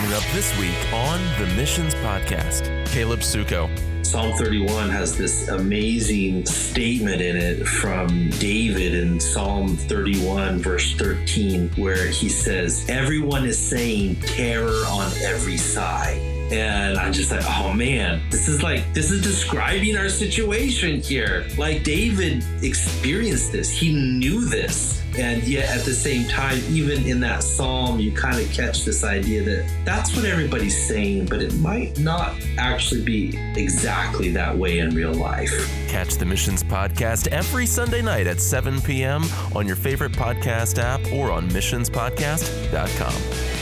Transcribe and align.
coming 0.00 0.16
up 0.16 0.24
this 0.32 0.56
week 0.58 0.92
on 0.94 1.20
the 1.38 1.46
Missions 1.56 1.94
Podcast. 1.96 2.64
Caleb 2.86 3.20
Suko. 3.20 3.68
Psalm 4.04 4.32
31 4.32 4.88
has 4.88 5.14
this 5.14 5.48
amazing 5.48 6.46
statement 6.46 7.20
in 7.20 7.36
it 7.36 7.66
from 7.66 8.30
David 8.30 8.94
in 8.94 9.20
Psalm 9.20 9.76
31, 9.76 10.58
verse 10.58 10.94
13, 10.94 11.68
where 11.76 12.06
he 12.08 12.30
says, 12.30 12.88
Everyone 12.88 13.44
is 13.44 13.58
saying 13.58 14.16
terror 14.20 14.84
on 14.88 15.12
every 15.18 15.58
side. 15.58 16.29
And 16.50 16.98
I'm 16.98 17.12
just 17.12 17.30
like, 17.30 17.44
oh 17.46 17.72
man, 17.72 18.20
this 18.30 18.48
is 18.48 18.62
like, 18.62 18.92
this 18.92 19.10
is 19.10 19.22
describing 19.22 19.96
our 19.96 20.08
situation 20.08 21.00
here. 21.00 21.46
Like 21.56 21.84
David 21.84 22.44
experienced 22.62 23.52
this, 23.52 23.70
he 23.70 23.94
knew 23.94 24.44
this. 24.44 25.00
And 25.18 25.42
yet 25.42 25.68
at 25.68 25.84
the 25.84 25.92
same 25.92 26.28
time, 26.28 26.62
even 26.68 27.04
in 27.04 27.18
that 27.20 27.42
psalm, 27.42 27.98
you 27.98 28.12
kind 28.12 28.40
of 28.40 28.50
catch 28.52 28.84
this 28.84 29.02
idea 29.04 29.42
that 29.42 29.68
that's 29.84 30.14
what 30.14 30.24
everybody's 30.24 30.86
saying, 30.86 31.26
but 31.26 31.42
it 31.42 31.52
might 31.54 31.98
not 31.98 32.36
actually 32.58 33.02
be 33.02 33.36
exactly 33.56 34.30
that 34.30 34.56
way 34.56 34.78
in 34.78 34.94
real 34.94 35.12
life. 35.12 35.50
Catch 35.88 36.14
the 36.14 36.24
Missions 36.24 36.62
Podcast 36.62 37.26
every 37.28 37.66
Sunday 37.66 38.02
night 38.02 38.28
at 38.28 38.40
7 38.40 38.80
p.m. 38.82 39.24
on 39.54 39.66
your 39.66 39.76
favorite 39.76 40.12
podcast 40.12 40.78
app 40.78 41.00
or 41.12 41.32
on 41.32 41.48
missionspodcast.com. 41.50 43.59